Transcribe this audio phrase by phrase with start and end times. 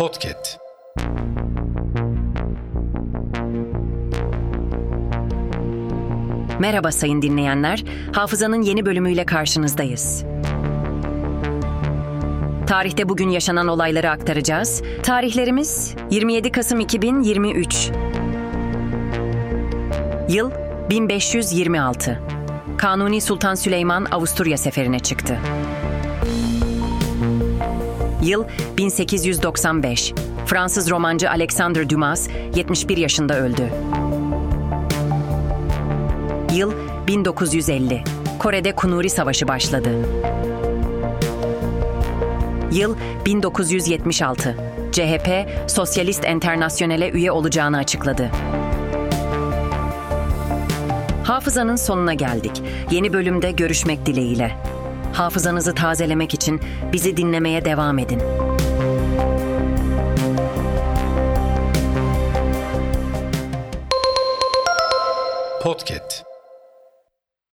[0.00, 0.58] Podcast.
[6.58, 7.84] Merhaba sayın dinleyenler.
[8.12, 10.24] Hafızanın yeni bölümüyle karşınızdayız.
[12.66, 14.82] Tarihte bugün yaşanan olayları aktaracağız.
[15.02, 17.90] Tarihlerimiz 27 Kasım 2023.
[20.28, 20.50] Yıl
[20.90, 22.20] 1526.
[22.78, 25.38] Kanuni Sultan Süleyman Avusturya seferine çıktı.
[28.22, 28.44] Yıl
[28.76, 30.14] 1895.
[30.46, 33.70] Fransız romancı Alexandre Dumas 71 yaşında öldü.
[36.54, 36.72] Yıl
[37.06, 38.04] 1950.
[38.38, 39.90] Kore'de Kunuri Savaşı başladı.
[42.72, 44.56] Yıl 1976.
[44.92, 45.28] CHP,
[45.66, 48.30] Sosyalist Enternasyonel'e üye olacağını açıkladı.
[51.24, 52.62] Hafızanın sonuna geldik.
[52.90, 54.69] Yeni bölümde görüşmek dileğiyle.
[55.12, 56.60] Hafızanızı tazelemek için
[56.92, 58.20] bizi dinlemeye devam edin.
[65.62, 66.29] Podcast.